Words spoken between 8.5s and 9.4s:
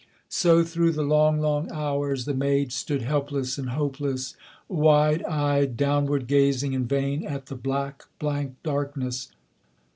darkness.